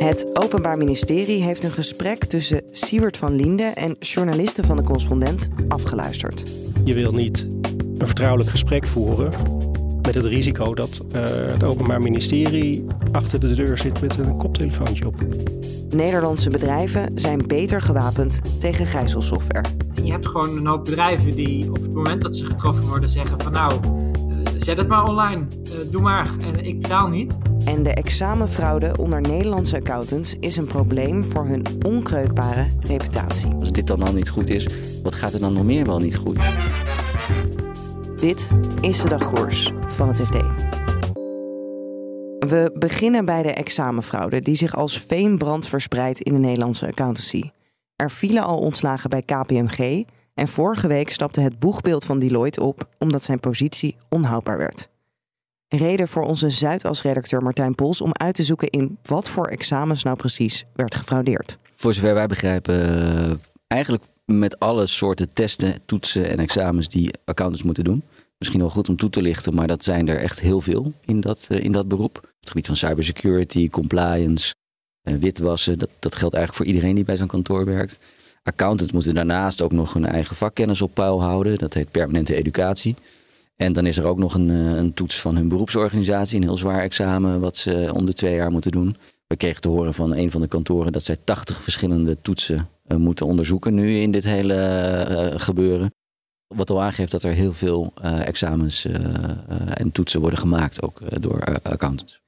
Het 0.00 0.26
Openbaar 0.32 0.78
Ministerie 0.78 1.42
heeft 1.42 1.64
een 1.64 1.70
gesprek 1.70 2.24
tussen 2.24 2.62
Siewert 2.70 3.16
van 3.16 3.34
Linde 3.34 3.62
en 3.62 3.96
journalisten 3.98 4.64
van 4.64 4.76
de 4.76 4.82
correspondent 4.82 5.48
afgeluisterd. 5.68 6.44
Je 6.84 6.94
wil 6.94 7.12
niet 7.12 7.40
een 7.98 8.06
vertrouwelijk 8.06 8.50
gesprek 8.50 8.86
voeren 8.86 9.32
met 10.02 10.14
het 10.14 10.24
risico 10.24 10.74
dat 10.74 11.00
uh, 11.14 11.22
het 11.24 11.64
Openbaar 11.64 12.00
Ministerie 12.00 12.84
achter 13.12 13.40
de 13.40 13.54
deur 13.54 13.78
zit 13.78 14.00
met 14.00 14.18
een 14.18 14.36
koptelefoontje 14.36 15.06
op. 15.06 15.14
Nederlandse 15.90 16.50
bedrijven 16.50 17.10
zijn 17.14 17.46
beter 17.46 17.82
gewapend 17.82 18.40
tegen 18.58 18.86
gijzelsoftware. 18.86 19.68
Je 20.02 20.10
hebt 20.10 20.26
gewoon 20.26 20.56
een 20.56 20.66
hoop 20.66 20.84
bedrijven 20.84 21.36
die 21.36 21.68
op 21.68 21.82
het 21.82 21.92
moment 21.92 22.22
dat 22.22 22.36
ze 22.36 22.44
getroffen 22.44 22.88
worden 22.88 23.08
zeggen 23.08 23.40
van 23.40 23.52
nou, 23.52 23.80
zet 24.64 24.78
het 24.78 24.88
maar 24.88 25.08
online, 25.08 25.46
uh, 25.64 25.90
doe 25.90 26.02
maar 26.02 26.30
en 26.40 26.64
ik 26.64 26.80
betaal 26.80 27.08
niet. 27.08 27.38
En 27.64 27.82
de 27.82 27.94
examenfraude 27.94 28.96
onder 28.96 29.20
Nederlandse 29.20 29.76
accountants 29.76 30.34
is 30.34 30.56
een 30.56 30.66
probleem 30.66 31.24
voor 31.24 31.46
hun 31.46 31.62
onkreukbare 31.86 32.68
reputatie. 32.80 33.54
Als 33.54 33.72
dit 33.72 33.86
dan 33.86 34.02
al 34.02 34.12
niet 34.12 34.28
goed 34.28 34.48
is, 34.48 34.68
wat 35.02 35.14
gaat 35.14 35.32
er 35.32 35.40
dan 35.40 35.52
nog 35.52 35.64
meer 35.64 35.86
wel 35.86 35.98
niet 35.98 36.16
goed? 36.16 36.38
Dit 38.20 38.50
is 38.80 39.02
de 39.02 39.08
dagkoers 39.08 39.72
van 39.86 40.08
het 40.08 40.20
FD. 40.20 40.36
We 42.38 42.70
beginnen 42.78 43.24
bij 43.24 43.42
de 43.42 43.52
examenfraude 43.52 44.40
die 44.40 44.54
zich 44.54 44.76
als 44.76 44.98
veenbrand 44.98 45.68
verspreidt 45.68 46.20
in 46.20 46.32
de 46.32 46.40
Nederlandse 46.40 46.86
accountancy. 46.86 47.50
Er 47.96 48.10
vielen 48.10 48.44
al 48.44 48.58
ontslagen 48.58 49.10
bij 49.10 49.22
KPMG 49.22 50.04
en 50.40 50.48
vorige 50.48 50.86
week 50.86 51.10
stapte 51.10 51.40
het 51.40 51.58
boegbeeld 51.58 52.04
van 52.04 52.18
Deloitte 52.18 52.62
op 52.62 52.88
omdat 52.98 53.22
zijn 53.22 53.40
positie 53.40 53.96
onhoudbaar 54.08 54.58
werd. 54.58 54.88
Reden 55.68 56.08
voor 56.08 56.22
onze 56.22 56.50
Zuidas-redacteur 56.50 57.42
Martijn 57.42 57.74
Pols 57.74 58.00
om 58.00 58.10
uit 58.12 58.34
te 58.34 58.42
zoeken 58.42 58.70
in 58.70 58.98
wat 59.02 59.28
voor 59.28 59.46
examens 59.46 60.02
nou 60.02 60.16
precies 60.16 60.64
werd 60.74 60.94
gefraudeerd. 60.94 61.58
Voor 61.74 61.94
zover 61.94 62.14
wij 62.14 62.26
begrijpen, 62.26 62.82
eh, 62.82 63.36
eigenlijk 63.66 64.04
met 64.24 64.58
alle 64.58 64.86
soorten 64.86 65.32
testen, 65.32 65.78
toetsen 65.86 66.28
en 66.28 66.38
examens 66.38 66.88
die 66.88 67.10
accountants 67.24 67.64
moeten 67.64 67.84
doen. 67.84 68.02
Misschien 68.38 68.60
wel 68.60 68.70
goed 68.70 68.88
om 68.88 68.96
toe 68.96 69.10
te 69.10 69.22
lichten, 69.22 69.54
maar 69.54 69.66
dat 69.66 69.84
zijn 69.84 70.08
er 70.08 70.18
echt 70.18 70.40
heel 70.40 70.60
veel 70.60 70.92
in 71.04 71.20
dat, 71.20 71.46
eh, 71.48 71.64
in 71.64 71.72
dat 71.72 71.88
beroep. 71.88 72.32
Het 72.40 72.48
gebied 72.48 72.66
van 72.66 72.76
cybersecurity, 72.76 73.68
compliance, 73.68 74.54
uh, 75.08 75.14
witwassen. 75.14 75.78
Dat, 75.78 75.90
dat 75.98 76.16
geldt 76.16 76.34
eigenlijk 76.34 76.64
voor 76.64 76.74
iedereen 76.74 76.94
die 76.94 77.04
bij 77.04 77.16
zo'n 77.16 77.26
kantoor 77.26 77.64
werkt. 77.64 77.98
Accountants 78.50 78.92
moeten 78.92 79.14
daarnaast 79.14 79.62
ook 79.62 79.72
nog 79.72 79.92
hun 79.92 80.06
eigen 80.06 80.36
vakkennis 80.36 80.82
op 80.82 80.94
peil 80.94 81.22
houden. 81.22 81.58
Dat 81.58 81.74
heet 81.74 81.90
permanente 81.90 82.34
educatie. 82.34 82.96
En 83.56 83.72
dan 83.72 83.86
is 83.86 83.98
er 83.98 84.04
ook 84.04 84.18
nog 84.18 84.34
een, 84.34 84.50
eh, 84.50 84.76
een 84.76 84.94
toets 84.94 85.20
van 85.20 85.36
hun 85.36 85.48
beroepsorganisatie, 85.48 86.36
een 86.36 86.42
heel 86.42 86.56
zwaar 86.56 86.80
examen 86.80 87.40
wat 87.40 87.56
ze 87.56 87.90
om 87.94 88.06
de 88.06 88.12
twee 88.12 88.34
jaar 88.34 88.50
moeten 88.50 88.70
doen. 88.70 88.96
We 89.26 89.36
kregen 89.36 89.60
te 89.60 89.68
horen 89.68 89.94
van 89.94 90.14
een 90.14 90.30
van 90.30 90.40
de 90.40 90.46
kantoren 90.48 90.92
dat 90.92 91.02
zij 91.02 91.16
80 91.24 91.62
verschillende 91.62 92.20
toetsen 92.20 92.68
uh, 92.88 92.96
moeten 92.96 93.26
onderzoeken 93.26 93.74
nu 93.74 93.96
in 93.96 94.10
dit 94.10 94.24
hele 94.24 94.54
uh, 95.10 95.40
gebeuren. 95.40 95.94
Wat 96.46 96.70
al 96.70 96.82
aangeeft 96.82 97.10
dat 97.10 97.22
er 97.22 97.32
heel 97.32 97.52
veel 97.52 97.92
examens 98.24 98.84
en 99.74 99.92
toetsen 99.92 100.20
worden 100.20 100.38
gemaakt, 100.38 100.82
ook 100.82 101.22
door 101.22 101.60
accountants. 101.62 102.20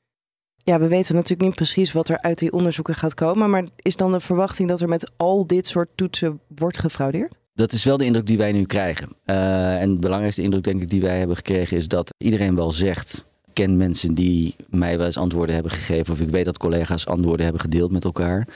Ja, 0.64 0.78
we 0.78 0.88
weten 0.88 1.14
natuurlijk 1.14 1.42
niet 1.42 1.54
precies 1.54 1.92
wat 1.92 2.08
er 2.08 2.20
uit 2.20 2.38
die 2.38 2.52
onderzoeken 2.52 2.94
gaat 2.94 3.14
komen. 3.14 3.50
Maar 3.50 3.64
is 3.76 3.96
dan 3.96 4.12
de 4.12 4.20
verwachting 4.20 4.68
dat 4.68 4.80
er 4.80 4.88
met 4.88 5.10
al 5.16 5.46
dit 5.46 5.66
soort 5.66 5.88
toetsen 5.94 6.40
wordt 6.54 6.78
gefraudeerd? 6.78 7.40
Dat 7.54 7.72
is 7.72 7.84
wel 7.84 7.96
de 7.96 8.04
indruk 8.04 8.26
die 8.26 8.38
wij 8.38 8.52
nu 8.52 8.64
krijgen. 8.64 9.08
Uh, 9.26 9.80
en 9.80 9.94
de 9.94 10.00
belangrijkste 10.00 10.42
indruk, 10.42 10.64
denk 10.64 10.80
ik, 10.80 10.88
die 10.88 11.00
wij 11.00 11.18
hebben 11.18 11.36
gekregen, 11.36 11.76
is 11.76 11.88
dat 11.88 12.14
iedereen 12.18 12.54
wel 12.54 12.72
zegt. 12.72 13.24
Ik 13.46 13.54
ken 13.54 13.76
mensen 13.76 14.14
die 14.14 14.56
mij 14.68 14.96
wel 14.96 15.06
eens 15.06 15.16
antwoorden 15.16 15.54
hebben 15.54 15.72
gegeven. 15.72 16.12
Of 16.12 16.20
ik 16.20 16.28
weet 16.28 16.44
dat 16.44 16.58
collega's 16.58 17.06
antwoorden 17.06 17.44
hebben 17.44 17.62
gedeeld 17.62 17.90
met 17.90 18.04
elkaar. 18.04 18.48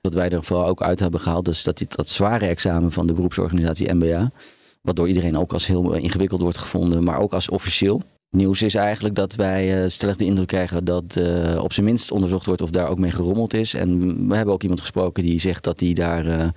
Wat 0.00 0.14
wij 0.14 0.30
er 0.30 0.44
vooral 0.44 0.66
ook 0.66 0.82
uit 0.82 1.00
hebben 1.00 1.20
gehaald, 1.20 1.48
is 1.48 1.62
dat 1.62 1.78
dit, 1.78 1.96
dat 1.96 2.08
zware 2.08 2.46
examen 2.46 2.92
van 2.92 3.06
de 3.06 3.12
beroepsorganisatie 3.12 3.92
MBA. 3.92 4.30
Wat 4.82 4.96
door 4.96 5.08
iedereen 5.08 5.36
ook 5.36 5.52
als 5.52 5.66
heel 5.66 5.92
ingewikkeld 5.92 6.40
wordt 6.40 6.58
gevonden, 6.58 7.04
maar 7.04 7.18
ook 7.18 7.32
als 7.32 7.48
officieel. 7.48 8.02
Nieuws 8.30 8.62
is 8.62 8.74
eigenlijk 8.74 9.14
dat 9.14 9.34
wij 9.34 9.82
uh, 9.82 9.88
stellig 9.90 10.16
de 10.16 10.24
indruk 10.24 10.46
krijgen 10.46 10.84
dat 10.84 11.16
uh, 11.18 11.62
op 11.62 11.72
zijn 11.72 11.86
minst 11.86 12.10
onderzocht 12.10 12.46
wordt 12.46 12.62
of 12.62 12.70
daar 12.70 12.88
ook 12.88 12.98
mee 12.98 13.10
gerommeld 13.10 13.54
is. 13.54 13.74
En 13.74 14.28
we 14.28 14.36
hebben 14.36 14.54
ook 14.54 14.62
iemand 14.62 14.80
gesproken 14.80 15.22
die 15.22 15.40
zegt 15.40 15.64
dat 15.64 15.80
hij 15.80 15.92
daar 15.92 16.26
uh, 16.26 16.48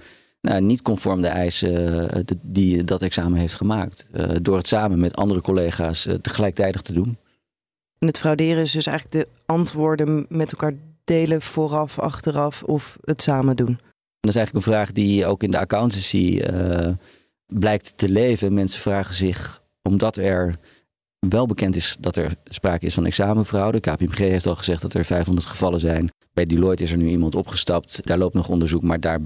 nou, 0.42 0.62
niet 0.62 0.82
conform 0.82 1.22
de 1.22 1.28
eisen 1.28 2.26
die 2.46 2.84
dat 2.84 3.02
examen 3.02 3.40
heeft 3.40 3.56
gemaakt. 3.56 4.10
door 4.42 4.58
het 4.58 4.68
samen 4.68 5.00
met 5.00 5.16
andere 5.16 5.42
collega's 5.42 6.08
tegelijkertijd 6.22 6.84
te 6.84 6.94
doen. 6.94 7.18
En 8.00 8.08
het 8.08 8.18
frauderen 8.18 8.62
is 8.62 8.72
dus 8.72 8.86
eigenlijk 8.86 9.26
de 9.26 9.32
antwoorden 9.46 10.26
met 10.30 10.52
elkaar 10.52 10.74
delen 11.04 11.42
vooraf, 11.42 12.00
achteraf 12.00 12.64
of 12.64 12.98
het 13.02 13.22
samen 13.22 13.56
doen. 13.56 13.80
Dat 14.20 14.32
is 14.32 14.36
eigenlijk 14.36 14.66
een 14.66 14.74
vraag 14.74 14.92
die 14.92 15.26
ook 15.26 15.44
in 15.44 15.52
de 15.52 15.60
accountancy 15.60 16.42
blijkt 17.46 17.98
te 17.98 18.10
leven. 18.10 18.54
Mensen 18.54 18.82
vragen 18.82 19.16
zich, 19.16 19.62
omdat 19.82 20.18
er 20.18 20.60
wel 21.30 21.46
bekend 21.46 21.76
is 21.76 21.98
dat 22.00 22.16
er 22.16 22.36
sprake 22.46 22.86
is 22.86 22.94
van 22.94 23.06
examenfraude. 23.06 23.80
KPMG 23.80 24.18
heeft 24.18 24.46
al 24.46 24.56
gezegd 24.56 24.82
dat 24.82 24.94
er 24.94 25.06
500 25.06 25.48
gevallen 25.48 25.80
zijn. 25.80 26.10
Bij 26.34 26.46
Deloitte 26.46 26.84
is 26.84 26.92
er 26.92 26.98
nu 26.98 27.08
iemand 27.08 27.36
opgestapt. 27.36 28.08
Daar 28.08 28.18
loopt 28.18 28.34
nog 28.34 28.50
onderzoek, 28.50 28.84
maar 28.84 29.00
daar 29.00 29.20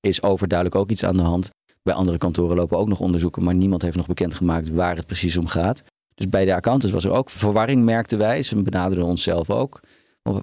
is 0.00 0.22
overduidelijk 0.22 0.80
ook 0.80 0.90
iets 0.90 1.04
aan 1.04 1.16
de 1.16 1.22
hand. 1.22 1.50
Bij 1.82 1.94
andere 1.94 2.18
kantoren 2.18 2.56
lopen 2.56 2.78
ook 2.78 2.88
nog 2.88 3.00
onderzoeken, 3.00 3.44
maar 3.44 3.54
niemand 3.54 3.82
heeft 3.82 3.96
nog 3.96 4.06
bekendgemaakt 4.06 4.70
waar 4.70 4.96
het 4.96 5.06
precies 5.06 5.36
om 5.36 5.46
gaat. 5.46 5.82
Dus 6.14 6.28
bij 6.28 6.44
de 6.44 6.54
accountants 6.54 6.94
was 6.94 7.04
er 7.04 7.10
ook 7.10 7.30
verwarring, 7.30 7.84
merkten 7.84 8.18
wij. 8.18 8.42
Ze 8.42 8.62
benaderden 8.62 9.06
onszelf 9.06 9.50
ook. 9.50 9.80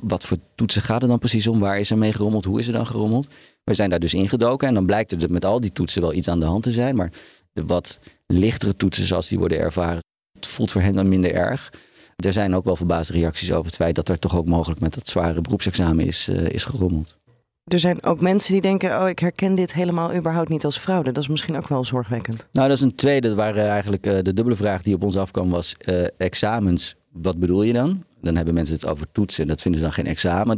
Wat 0.02 0.24
voor 0.24 0.38
toetsen 0.56 0.82
gaat 0.82 1.02
er 1.02 1.08
dan 1.08 1.20
precies 1.20 1.48
om? 1.48 1.60
Waar 1.60 1.80
is 1.80 1.92
er 1.92 1.98
mee 1.98 2.14
gerommeld? 2.14 2.46
Hoe 2.46 2.60
is 2.60 2.68
er 2.68 2.74
dan 2.74 2.88
gerommeld? 2.88 3.36
We 3.64 3.74
zijn 3.74 3.90
daar 3.90 4.00
dus 4.00 4.14
ingedoken 4.14 4.68
en 4.68 4.74
dan 4.74 4.86
blijkt 4.86 5.12
er 5.12 5.32
met 5.32 5.46
al 5.46 5.60
die 5.60 5.72
toetsen 5.72 6.02
wel 6.02 6.14
iets 6.14 6.28
aan 6.28 6.40
de 6.40 6.46
hand 6.46 6.64
te 6.64 6.72
zijn. 6.72 6.96
Maar 6.96 7.12
de 7.54 7.66
wat 7.66 8.00
lichtere 8.28 8.76
toetsen, 8.76 9.06
zoals 9.06 9.28
die 9.28 9.40
worden 9.40 9.60
ervaren, 9.60 10.00
het 10.46 10.52
voelt 10.52 10.72
voor 10.72 10.82
hen 10.82 10.94
dan 10.94 11.08
minder 11.08 11.34
erg. 11.34 11.72
Er 12.16 12.34
zijn 12.34 12.56
ook 12.56 12.66
wel 12.66 12.76
verbaasde 12.76 13.14
reacties 13.14 13.52
over 13.52 13.66
het 13.66 13.76
feit 13.76 13.96
dat 13.96 14.10
er 14.10 14.20
toch 14.20 14.38
ook 14.38 14.46
mogelijk 14.46 14.82
met 14.82 14.94
dat 14.94 15.08
zware 15.08 15.42
beroepsexamen 15.42 16.06
is, 16.06 16.30
uh, 16.30 16.50
is 16.50 16.64
gerommeld. 16.64 17.18
Er 17.64 17.80
zijn 17.80 18.04
ook 18.04 18.22
mensen 18.22 18.54
die 18.54 18.62
denken: 18.62 19.02
oh, 19.02 19.10
ik 19.10 19.20
herken 19.20 19.56
dit 19.56 19.74
helemaal 19.74 20.16
überhaupt 20.16 20.50
niet 20.50 20.66
als 20.66 20.78
fraude. 20.78 21.12
Dat 21.12 21.24
is 21.24 21.30
misschien 21.30 21.58
ook 21.58 21.68
wel 21.68 21.86
zorgwekkend. 21.86 22.48
Nou, 22.52 22.68
dat 22.68 22.78
is 22.78 22.84
een 22.84 22.96
tweede. 22.96 23.28
Dat 23.28 23.38
waren 23.38 23.68
eigenlijk 23.68 24.08
uh, 24.08 24.14
de 24.22 24.34
dubbele 24.34 24.56
vraag 24.56 24.82
die 24.82 24.96
op 24.96 25.04
ons 25.04 25.18
afkwam: 25.18 25.50
was 25.50 25.76
uh, 25.86 26.08
examens. 26.18 26.96
Wat 27.12 27.40
bedoel 27.40 27.64
je 27.64 27.74
dan? 27.74 28.04
Dan 28.22 28.36
hebben 28.36 28.54
mensen 28.54 28.76
het 28.76 28.86
over 28.86 29.12
toetsen. 29.12 29.48
Dat 29.48 29.62
vinden 29.62 29.80
ze 29.80 29.86
dan 29.86 29.96
geen 29.96 30.08
examen. 30.08 30.58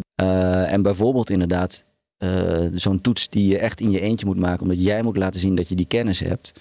en 0.67 0.81
bijvoorbeeld 0.81 1.29
inderdaad 1.29 1.83
zo'n 2.73 3.01
toets 3.01 3.29
die 3.29 3.47
je 3.47 3.57
echt 3.57 3.81
in 3.81 3.91
je 3.91 3.99
eentje 3.99 4.25
moet 4.25 4.37
maken, 4.37 4.61
omdat 4.61 4.83
jij 4.83 5.01
moet 5.01 5.17
laten 5.17 5.39
zien 5.39 5.55
dat 5.55 5.69
je 5.69 5.75
die 5.75 5.85
kennis 5.85 6.19
hebt 6.19 6.51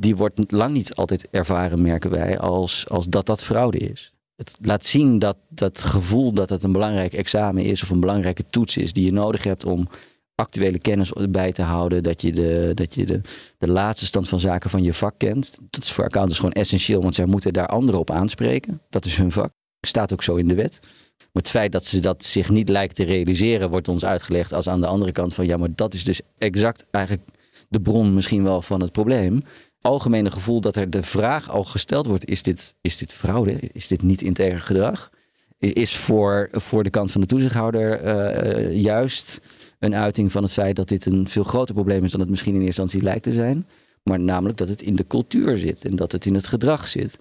die 0.00 0.16
wordt 0.16 0.52
lang 0.52 0.74
niet 0.74 0.94
altijd 0.94 1.28
ervaren, 1.30 1.82
merken 1.82 2.10
wij, 2.10 2.38
als, 2.38 2.88
als 2.88 3.06
dat 3.06 3.26
dat 3.26 3.42
fraude 3.42 3.78
is. 3.78 4.12
Het 4.36 4.56
laat 4.60 4.84
zien 4.84 5.18
dat 5.18 5.36
dat 5.48 5.82
gevoel 5.82 6.32
dat 6.32 6.50
het 6.50 6.62
een 6.62 6.72
belangrijk 6.72 7.12
examen 7.12 7.64
is 7.64 7.82
of 7.82 7.90
een 7.90 8.00
belangrijke 8.00 8.44
toets 8.50 8.76
is 8.76 8.92
die 8.92 9.04
je 9.04 9.12
nodig 9.12 9.44
hebt 9.44 9.64
om 9.64 9.88
actuele 10.34 10.78
kennis 10.78 11.12
bij 11.30 11.52
te 11.52 11.62
houden, 11.62 12.02
dat 12.02 12.22
je 12.22 12.32
de, 12.32 12.70
dat 12.74 12.94
je 12.94 13.06
de, 13.06 13.20
de 13.58 13.68
laatste 13.68 14.06
stand 14.06 14.28
van 14.28 14.40
zaken 14.40 14.70
van 14.70 14.82
je 14.82 14.92
vak 14.92 15.14
kent. 15.16 15.58
Dat 15.70 15.84
is 15.84 15.92
voor 15.92 16.04
accountants 16.04 16.38
gewoon 16.38 16.54
essentieel, 16.54 17.02
want 17.02 17.14
zij 17.14 17.24
moeten 17.24 17.52
daar 17.52 17.66
anderen 17.66 18.00
op 18.00 18.10
aanspreken. 18.10 18.80
Dat 18.88 19.04
is 19.04 19.16
hun 19.16 19.32
vak. 19.32 19.50
Staat 19.80 20.12
ook 20.12 20.22
zo 20.22 20.36
in 20.36 20.48
de 20.48 20.54
wet. 20.54 20.78
Maar 21.18 21.42
het 21.42 21.48
feit 21.48 21.72
dat 21.72 21.84
ze 21.84 22.00
dat 22.00 22.24
zich 22.24 22.50
niet 22.50 22.68
lijkt 22.68 22.94
te 22.94 23.04
realiseren, 23.04 23.70
wordt 23.70 23.88
ons 23.88 24.04
uitgelegd 24.04 24.52
als 24.52 24.68
aan 24.68 24.80
de 24.80 24.86
andere 24.86 25.12
kant 25.12 25.34
van 25.34 25.46
ja, 25.46 25.56
maar 25.56 25.74
dat 25.74 25.94
is 25.94 26.04
dus 26.04 26.20
exact 26.38 26.84
eigenlijk 26.90 27.28
de 27.68 27.80
bron 27.80 28.14
misschien 28.14 28.42
wel 28.42 28.62
van 28.62 28.80
het 28.80 28.92
probleem 28.92 29.42
algemene 29.80 30.30
gevoel 30.30 30.60
dat 30.60 30.76
er 30.76 30.90
de 30.90 31.02
vraag 31.02 31.50
al 31.50 31.64
gesteld 31.64 32.06
wordt: 32.06 32.24
is 32.24 32.42
dit, 32.42 32.74
is 32.80 32.98
dit 32.98 33.12
fraude? 33.12 33.60
Is 33.72 33.86
dit 33.86 34.02
niet 34.02 34.22
integer 34.22 34.60
gedrag? 34.60 35.10
Is 35.58 35.96
voor, 35.96 36.48
voor 36.52 36.82
de 36.82 36.90
kant 36.90 37.10
van 37.10 37.20
de 37.20 37.26
toezichthouder 37.26 38.04
uh, 38.04 38.82
juist 38.82 39.40
een 39.78 39.94
uiting 39.94 40.32
van 40.32 40.42
het 40.42 40.52
feit 40.52 40.76
dat 40.76 40.88
dit 40.88 41.06
een 41.06 41.28
veel 41.28 41.44
groter 41.44 41.74
probleem 41.74 42.04
is 42.04 42.10
dan 42.10 42.20
het 42.20 42.28
misschien 42.28 42.54
in 42.54 42.62
eerste 42.62 42.80
instantie 42.80 43.08
lijkt 43.08 43.22
te 43.22 43.32
zijn. 43.32 43.66
Maar 44.02 44.20
namelijk 44.20 44.58
dat 44.58 44.68
het 44.68 44.82
in 44.82 44.96
de 44.96 45.06
cultuur 45.06 45.58
zit 45.58 45.84
en 45.84 45.96
dat 45.96 46.12
het 46.12 46.26
in 46.26 46.34
het 46.34 46.46
gedrag 46.46 46.88
zit. 46.88 47.16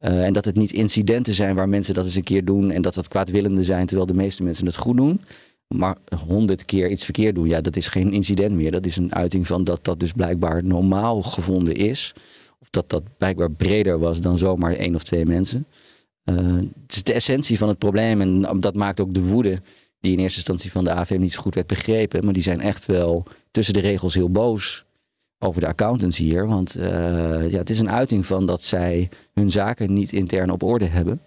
Uh, 0.00 0.24
en 0.24 0.32
dat 0.32 0.44
het 0.44 0.56
niet 0.56 0.72
incidenten 0.72 1.34
zijn 1.34 1.54
waar 1.54 1.68
mensen 1.68 1.94
dat 1.94 2.04
eens 2.04 2.14
een 2.14 2.22
keer 2.22 2.44
doen 2.44 2.70
en 2.70 2.82
dat 2.82 2.94
dat 2.94 3.08
kwaadwillende 3.08 3.64
zijn, 3.64 3.86
terwijl 3.86 4.06
de 4.06 4.14
meeste 4.14 4.42
mensen 4.42 4.66
het 4.66 4.76
goed 4.76 4.96
doen. 4.96 5.20
Maar 5.72 5.96
honderd 6.26 6.64
keer 6.64 6.90
iets 6.90 7.04
verkeerd 7.04 7.34
doen, 7.34 7.48
ja, 7.48 7.60
dat 7.60 7.76
is 7.76 7.88
geen 7.88 8.12
incident 8.12 8.54
meer. 8.54 8.70
Dat 8.70 8.86
is 8.86 8.96
een 8.96 9.14
uiting 9.14 9.46
van 9.46 9.64
dat 9.64 9.84
dat 9.84 10.00
dus 10.00 10.12
blijkbaar 10.12 10.64
normaal 10.64 11.22
gevonden 11.22 11.74
is. 11.74 12.14
Of 12.60 12.70
dat 12.70 12.90
dat 12.90 13.02
blijkbaar 13.18 13.50
breder 13.50 13.98
was 13.98 14.20
dan 14.20 14.38
zomaar 14.38 14.72
één 14.72 14.94
of 14.94 15.02
twee 15.02 15.26
mensen. 15.26 15.66
Uh, 16.24 16.36
het 16.82 16.94
is 16.94 17.02
de 17.02 17.12
essentie 17.12 17.58
van 17.58 17.68
het 17.68 17.78
probleem 17.78 18.20
en 18.20 18.60
dat 18.60 18.74
maakt 18.74 19.00
ook 19.00 19.14
de 19.14 19.24
woede 19.24 19.60
die 20.00 20.12
in 20.12 20.18
eerste 20.18 20.36
instantie 20.36 20.70
van 20.70 20.84
de 20.84 20.90
AVM 20.90 21.20
niet 21.20 21.32
zo 21.32 21.40
goed 21.40 21.54
werd 21.54 21.66
begrepen. 21.66 22.24
Maar 22.24 22.32
die 22.32 22.42
zijn 22.42 22.60
echt 22.60 22.86
wel 22.86 23.24
tussen 23.50 23.74
de 23.74 23.80
regels 23.80 24.14
heel 24.14 24.30
boos 24.30 24.84
over 25.38 25.60
de 25.60 25.66
accountants 25.66 26.18
hier. 26.18 26.46
Want 26.46 26.76
uh, 26.76 27.50
ja, 27.50 27.58
het 27.58 27.70
is 27.70 27.78
een 27.78 27.90
uiting 27.90 28.26
van 28.26 28.46
dat 28.46 28.62
zij 28.62 29.08
hun 29.34 29.50
zaken 29.50 29.92
niet 29.92 30.12
intern 30.12 30.50
op 30.50 30.62
orde 30.62 30.84
hebben. 30.84 31.20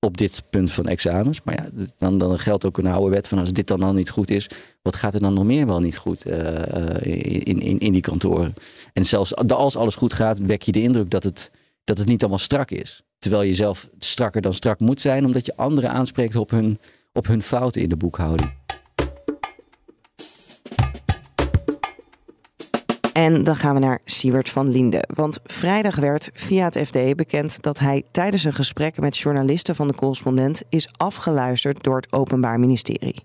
Op 0.00 0.16
dit 0.16 0.42
punt 0.50 0.72
van 0.72 0.86
examens. 0.86 1.42
Maar 1.44 1.54
ja, 1.54 1.86
dan, 1.96 2.18
dan 2.18 2.38
geldt 2.38 2.64
ook 2.64 2.78
een 2.78 2.86
oude 2.86 3.10
wet 3.10 3.28
van 3.28 3.38
als 3.38 3.52
dit 3.52 3.66
dan 3.66 3.82
al 3.82 3.92
niet 3.92 4.10
goed 4.10 4.30
is, 4.30 4.48
wat 4.82 4.96
gaat 4.96 5.14
er 5.14 5.20
dan 5.20 5.34
nog 5.34 5.44
meer 5.44 5.66
wel 5.66 5.80
niet 5.80 5.96
goed 5.96 6.26
uh, 6.26 6.36
in, 7.00 7.60
in, 7.60 7.78
in 7.78 7.92
die 7.92 8.00
kantoren? 8.00 8.54
En 8.92 9.04
zelfs 9.04 9.36
als 9.36 9.76
alles 9.76 9.94
goed 9.94 10.12
gaat, 10.12 10.38
wek 10.38 10.62
je 10.62 10.72
de 10.72 10.82
indruk 10.82 11.10
dat 11.10 11.22
het, 11.22 11.50
dat 11.84 11.98
het 11.98 12.06
niet 12.06 12.20
allemaal 12.20 12.38
strak 12.38 12.70
is. 12.70 13.02
Terwijl 13.18 13.42
je 13.42 13.54
zelf 13.54 13.88
strakker 13.98 14.42
dan 14.42 14.54
strak 14.54 14.80
moet 14.80 15.00
zijn, 15.00 15.24
omdat 15.24 15.46
je 15.46 15.56
anderen 15.56 15.90
aanspreekt 15.90 16.36
op 16.36 16.50
hun, 16.50 16.78
op 17.12 17.26
hun 17.26 17.42
fouten 17.42 17.82
in 17.82 17.88
de 17.88 17.96
boekhouding. 17.96 18.57
En 23.18 23.44
dan 23.44 23.56
gaan 23.56 23.74
we 23.74 23.80
naar 23.80 24.00
Siewert 24.04 24.50
van 24.50 24.68
Linde. 24.68 25.04
Want 25.14 25.40
vrijdag 25.44 25.96
werd 25.96 26.30
via 26.32 26.64
het 26.64 26.78
FD 26.78 27.16
bekend 27.16 27.62
dat 27.62 27.78
hij 27.78 28.02
tijdens 28.10 28.44
een 28.44 28.54
gesprek 28.54 29.00
met 29.00 29.18
journalisten 29.18 29.74
van 29.74 29.88
de 29.88 29.94
correspondent 29.94 30.62
is 30.68 30.88
afgeluisterd 30.96 31.82
door 31.82 31.96
het 31.96 32.12
Openbaar 32.12 32.60
Ministerie. 32.60 33.24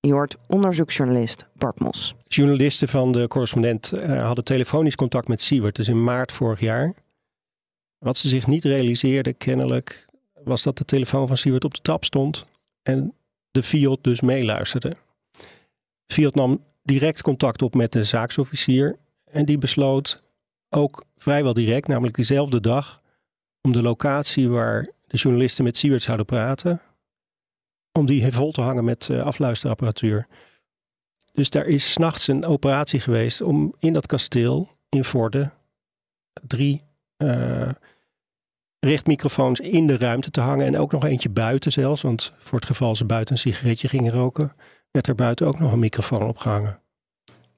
Je 0.00 0.12
hoort 0.12 0.36
onderzoeksjournalist 0.46 1.48
Bart 1.54 1.80
Mos. 1.80 2.14
Journalisten 2.26 2.88
van 2.88 3.12
de 3.12 3.28
correspondent 3.28 3.92
uh, 3.94 4.22
hadden 4.22 4.44
telefonisch 4.44 4.94
contact 4.94 5.28
met 5.28 5.40
Siewert, 5.40 5.76
dus 5.76 5.88
in 5.88 6.04
maart 6.04 6.32
vorig 6.32 6.60
jaar. 6.60 6.94
Wat 7.98 8.16
ze 8.16 8.28
zich 8.28 8.46
niet 8.46 8.64
realiseerden, 8.64 9.36
kennelijk, 9.36 10.06
was 10.44 10.62
dat 10.62 10.78
de 10.78 10.84
telefoon 10.84 11.26
van 11.26 11.36
Siewert 11.36 11.64
op 11.64 11.74
de 11.74 11.82
tap 11.82 12.04
stond 12.04 12.46
en 12.82 13.14
de 13.50 13.62
Fiat 13.62 13.98
dus 14.02 14.20
meeluisterde. 14.20 14.92
Fiat 16.06 16.34
nam 16.34 16.64
direct 16.82 17.22
contact 17.22 17.62
op 17.62 17.74
met 17.74 17.92
de 17.92 18.04
zaaksofficier 18.04 18.98
en 19.32 19.44
die 19.44 19.58
besloot 19.58 20.22
ook 20.68 21.04
vrijwel 21.16 21.52
direct, 21.52 21.88
namelijk 21.88 22.16
diezelfde 22.16 22.60
dag, 22.60 23.02
om 23.60 23.72
de 23.72 23.82
locatie 23.82 24.48
waar 24.48 24.88
de 25.06 25.16
journalisten 25.16 25.64
met 25.64 25.76
Siewert 25.76 26.02
zouden 26.02 26.26
praten, 26.26 26.80
om 27.92 28.06
die 28.06 28.32
vol 28.32 28.52
te 28.52 28.60
hangen 28.60 28.84
met 28.84 29.08
uh, 29.12 29.22
afluisterapparatuur. 29.22 30.26
Dus 31.32 31.50
daar 31.50 31.66
is 31.66 31.92
s'nachts 31.92 32.28
een 32.28 32.44
operatie 32.44 33.00
geweest 33.00 33.40
om 33.40 33.74
in 33.78 33.92
dat 33.92 34.06
kasteel 34.06 34.68
in 34.88 35.04
Vorden 35.04 35.52
drie 36.46 36.82
uh, 37.18 37.68
richtmicrofoons 38.80 39.60
in 39.60 39.86
de 39.86 39.98
ruimte 39.98 40.30
te 40.30 40.40
hangen 40.40 40.66
en 40.66 40.78
ook 40.78 40.92
nog 40.92 41.04
eentje 41.04 41.30
buiten 41.30 41.72
zelfs, 41.72 42.02
want 42.02 42.32
voor 42.38 42.58
het 42.58 42.68
geval 42.68 42.96
ze 42.96 43.04
buiten 43.04 43.34
een 43.34 43.40
sigaretje 43.40 43.88
gingen 43.88 44.12
roken, 44.12 44.52
werd 44.90 45.06
er 45.06 45.14
buiten 45.14 45.46
ook 45.46 45.58
nog 45.58 45.72
een 45.72 45.78
microfoon 45.78 46.22
opgehangen. 46.22 46.80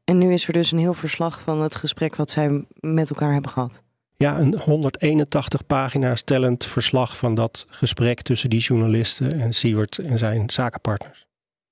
En 0.04 0.18
nu 0.18 0.32
is 0.32 0.46
er 0.46 0.52
dus 0.52 0.72
een 0.72 0.78
heel 0.78 0.94
verslag 0.94 1.40
van 1.40 1.60
het 1.60 1.74
gesprek 1.74 2.16
wat 2.16 2.30
zij 2.30 2.64
met 2.80 3.10
elkaar 3.10 3.32
hebben 3.32 3.50
gehad. 3.50 3.82
Ja, 4.16 4.40
een 4.40 4.58
181 4.58 5.66
pagina's 5.66 6.22
tellend 6.22 6.64
verslag 6.64 7.16
van 7.16 7.34
dat 7.34 7.66
gesprek 7.68 8.22
tussen 8.22 8.50
die 8.50 8.60
journalisten 8.60 9.40
en 9.40 9.52
Siewert 9.52 9.98
en 9.98 10.18
zijn 10.18 10.50
zakenpartners. 10.50 11.26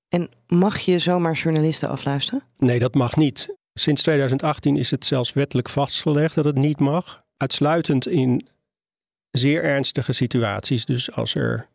En 0.09 0.29
mag 0.47 0.79
je 0.79 0.99
zomaar 0.99 1.33
journalisten 1.33 1.89
afluisteren? 1.89 2.43
Nee, 2.57 2.79
dat 2.79 2.93
mag 2.93 3.15
niet. 3.15 3.57
Sinds 3.73 4.01
2018 4.01 4.77
is 4.77 4.91
het 4.91 5.05
zelfs 5.05 5.33
wettelijk 5.33 5.69
vastgelegd 5.69 6.35
dat 6.35 6.45
het 6.45 6.57
niet 6.57 6.79
mag. 6.79 7.23
Uitsluitend 7.37 8.07
in 8.07 8.47
zeer 9.31 9.63
ernstige 9.63 10.13
situaties. 10.13 10.85
Dus 10.85 11.11
als 11.11 11.35
er 11.35 11.67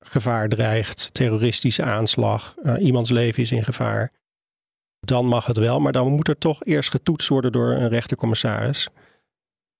gevaar 0.00 0.48
dreigt, 0.48 1.08
terroristische 1.12 1.82
aanslag, 1.82 2.54
uh, 2.62 2.74
iemands 2.78 3.10
leven 3.10 3.42
is 3.42 3.52
in 3.52 3.64
gevaar 3.64 4.12
dan 5.00 5.26
mag 5.26 5.46
het 5.46 5.56
wel. 5.56 5.80
Maar 5.80 5.92
dan 5.92 6.12
moet 6.12 6.28
er 6.28 6.38
toch 6.38 6.64
eerst 6.64 6.90
getoetst 6.90 7.28
worden 7.28 7.52
door 7.52 7.70
een 7.70 7.88
rechtercommissaris. 7.88 8.88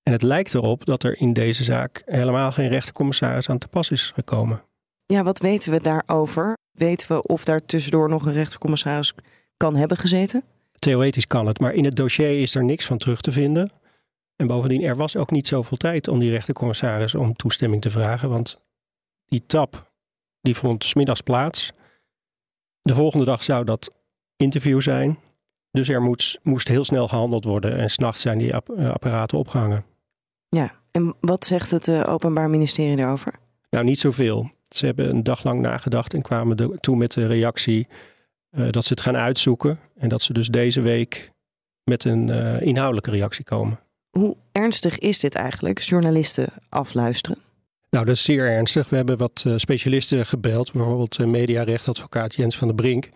En 0.03 0.13
het 0.13 0.23
lijkt 0.23 0.55
erop 0.55 0.85
dat 0.85 1.03
er 1.03 1.21
in 1.21 1.33
deze 1.33 1.65
zaak 1.65 2.03
helemaal 2.07 2.53
geen 2.53 2.69
rechtercommissaris 2.69 3.49
aan 3.49 3.59
te 3.59 3.69
pas 3.69 3.91
is 3.91 4.11
gekomen. 4.15 4.63
Ja, 5.07 5.23
wat 5.23 5.39
weten 5.39 5.73
we 5.73 5.81
daarover? 5.81 6.57
Weten 6.71 7.09
we 7.09 7.23
of 7.23 7.45
daar 7.45 7.65
tussendoor 7.65 8.09
nog 8.09 8.27
een 8.27 8.33
rechtercommissaris 8.33 9.13
kan 9.57 9.77
hebben 9.77 9.97
gezeten? 9.97 10.45
Theoretisch 10.79 11.27
kan 11.27 11.47
het, 11.47 11.61
maar 11.61 11.75
in 11.75 11.85
het 11.85 11.97
dossier 11.97 12.43
is 12.43 12.55
er 12.55 12.65
niks 12.65 12.87
van 12.87 12.99
terug 12.99 13.21
te 13.21 13.33
vinden. 13.33 13.73
En 14.37 14.47
bovendien, 14.47 14.83
er 14.83 14.97
was 14.97 15.17
ook 15.17 15.31
niet 15.31 15.47
zoveel 15.47 15.77
tijd 15.77 16.09
om 16.09 16.19
die 16.19 16.31
rechtercommissaris 16.31 17.15
om 17.15 17.35
toestemming 17.35 17.83
te 17.83 17.91
vragen. 17.91 18.29
Want 18.29 18.61
die 19.27 19.47
tap, 19.47 19.93
die 20.41 20.57
vond 20.57 20.85
smiddags 20.85 21.21
plaats. 21.21 21.71
De 22.83 22.95
volgende 22.95 23.25
dag 23.25 23.43
zou 23.43 23.65
dat 23.65 23.95
interview 24.41 24.81
zijn. 24.81 25.19
Dus 25.71 25.89
er 25.89 26.03
moet, 26.03 26.39
moest 26.43 26.69
heel 26.69 26.85
snel 26.85 27.09
gehandeld 27.09 27.45
worden 27.45 27.77
en 27.77 27.91
s'nachts 27.91 28.21
zijn 28.21 28.39
die 28.39 28.53
eh, 28.53 28.91
apparaten 28.91 29.39
opgehangen. 29.39 29.85
Ja, 30.49 30.75
en 30.91 31.15
wat 31.21 31.45
zegt 31.45 31.71
het 31.71 31.87
uh, 31.87 32.03
Openbaar 32.09 32.51
Ministerie 32.51 32.97
daarover? 32.97 33.35
Nou, 33.71 33.85
niet 33.85 33.99
zoveel. 33.99 34.51
Ze 34.69 34.87
hebben 34.87 35.11
een 35.11 35.23
dag 35.23 35.45
lang 35.45 35.61
nagedacht 35.61 36.15
en 36.15 36.23
kwamen 36.23 36.57
de, 36.57 36.77
toe 36.81 36.97
met 36.97 37.13
de 37.13 37.27
reactie 37.27 37.87
uh, 38.51 38.71
dat 38.71 38.85
ze 38.85 38.93
het 38.93 39.01
gaan 39.01 39.17
uitzoeken. 39.17 39.79
En 39.99 40.09
dat 40.09 40.23
ze 40.23 40.33
dus 40.33 40.49
deze 40.49 40.81
week 40.81 41.31
met 41.85 42.05
een 42.05 42.29
uh, 42.29 42.61
inhoudelijke 42.61 43.11
reactie 43.11 43.45
komen. 43.45 43.81
Hoe 44.11 44.37
ernstig 44.53 44.99
is 44.99 45.19
dit 45.19 45.35
eigenlijk, 45.35 45.79
journalisten 45.79 46.49
afluisteren? 46.69 47.39
Nou, 47.91 48.05
dat 48.05 48.15
is 48.15 48.25
zeer 48.25 48.51
ernstig. 48.51 48.89
We 48.89 48.97
hebben 48.97 49.17
wat 49.17 49.45
specialisten 49.57 50.27
gebeld, 50.27 50.73
bijvoorbeeld 50.73 51.19
mediarechtadvocaat 51.19 52.35
Jens 52.35 52.57
van 52.57 52.67
der 52.67 52.77
Brink. 52.77 53.09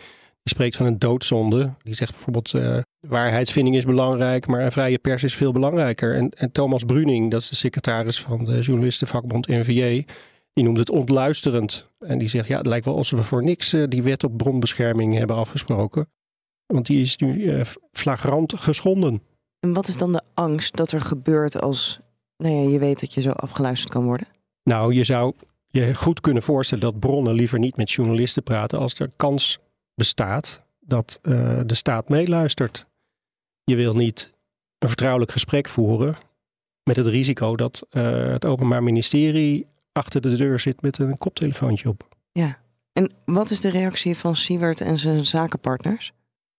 Die 0.45 0.53
spreekt 0.53 0.77
van 0.77 0.87
een 0.87 0.99
doodzonde. 0.99 1.73
Die 1.83 1.95
zegt 1.95 2.13
bijvoorbeeld 2.13 2.53
uh, 2.53 2.79
waarheidsvinding 3.01 3.77
is 3.77 3.85
belangrijk, 3.85 4.47
maar 4.47 4.61
een 4.61 4.73
vrije 4.73 4.99
pers 4.99 5.23
is 5.23 5.35
veel 5.35 5.53
belangrijker. 5.53 6.15
En, 6.15 6.31
en 6.31 6.53
Thomas 6.53 6.85
Bruning, 6.85 7.31
dat 7.31 7.41
is 7.41 7.49
de 7.49 7.55
secretaris 7.55 8.21
van 8.21 8.45
de 8.45 8.61
journalistenvakbond 8.61 9.47
NVJ, 9.47 10.07
die 10.53 10.65
noemt 10.65 10.79
het 10.79 10.91
ontluisterend. 10.91 11.89
En 11.99 12.19
die 12.19 12.29
zegt, 12.29 12.49
ja, 12.49 12.57
het 12.57 12.67
lijkt 12.67 12.85
wel 12.85 12.97
alsof 12.97 13.19
we 13.19 13.25
voor 13.25 13.43
niks 13.43 13.75
uh, 13.75 13.89
die 13.89 14.03
wet 14.03 14.25
op 14.25 14.37
bronbescherming 14.37 15.15
hebben 15.15 15.37
afgesproken. 15.37 16.09
Want 16.67 16.87
die 16.87 17.01
is 17.01 17.17
nu 17.17 17.43
uh, 17.43 17.61
flagrant 17.93 18.55
geschonden. 18.57 19.23
En 19.61 19.73
wat 19.73 19.89
is 19.89 19.97
dan 19.97 20.13
de 20.13 20.23
angst 20.35 20.77
dat 20.77 20.93
er 20.93 21.01
gebeurt 21.01 21.61
als 21.61 22.01
nou 22.37 22.55
ja, 22.55 22.71
je 22.71 22.79
weet 22.79 23.01
dat 23.01 23.15
je 23.15 23.21
zo 23.21 23.31
afgeluisterd 23.31 23.93
kan 23.93 24.05
worden? 24.05 24.27
Nou, 24.63 24.95
je 24.95 25.05
zou 25.05 25.35
je 25.69 25.95
goed 25.95 26.21
kunnen 26.21 26.43
voorstellen 26.43 26.85
dat 26.85 26.99
bronnen 26.99 27.35
liever 27.35 27.59
niet 27.59 27.77
met 27.77 27.91
journalisten 27.91 28.43
praten 28.43 28.79
als 28.79 28.99
er 28.99 29.11
kans 29.17 29.59
bestaat 29.95 30.63
dat 30.81 31.19
uh, 31.23 31.61
de 31.67 31.75
staat 31.75 32.09
meeluistert. 32.09 32.87
Je 33.65 33.77
wil 33.77 33.95
niet 33.95 34.33
een 34.79 34.89
vertrouwelijk 34.89 35.33
gesprek 35.33 35.69
voeren 35.69 36.17
met 36.83 36.97
het 36.97 37.07
risico 37.07 37.57
dat 37.57 37.87
uh, 37.91 38.03
het 38.33 38.45
Openbaar 38.45 38.83
Ministerie 38.83 39.67
achter 39.93 40.21
de 40.21 40.37
deur 40.37 40.59
zit 40.59 40.83
met 40.83 40.99
een 40.99 41.19
koptelefoontje 41.19 41.89
op. 41.89 42.09
Ja, 42.33 42.59
en 42.93 43.13
wat 43.25 43.51
is 43.51 43.61
de 43.61 43.71
reactie 43.71 44.17
van 44.17 44.37
Siewert 44.37 44.81
en 44.81 44.99
zijn 44.99 45.27
zakenpartners? 45.27 46.13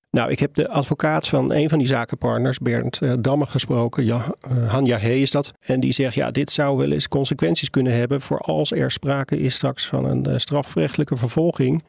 Nou, 0.10 0.32
ik 0.32 0.39
heb 0.39 0.54
de 0.54 0.68
advocaat 0.68 1.27
van 1.27 1.51
een 1.51 1.70
van 1.70 1.77
die 1.77 1.88
zakenpartners, 1.88 2.60
Bernd 2.60 3.01
uh, 3.01 3.13
Damme, 3.20 3.46
gesproken. 3.46 4.06
Ja, 4.06 4.36
uh, 4.51 4.72
Hanja 4.72 4.98
He 4.98 5.13
is 5.13 5.32
dat. 5.32 5.51
En 5.60 5.80
die 5.80 5.92
zegt, 5.92 6.13
ja, 6.13 6.32
dit 6.32 6.51
zou 6.51 6.77
wel 6.77 6.92
eens 6.92 7.08
consequenties 7.08 7.70
kunnen 7.70 7.94
hebben 7.94 8.22
voor 8.22 8.39
als 8.39 8.72
er 8.72 8.92
sprake 8.92 9.39
is 9.39 9.56
straks 9.56 9.88
van 9.88 10.06
een 10.06 10.30
uh, 10.30 10.38
strafrechtelijke 10.38 11.15
vervolging 11.15 11.84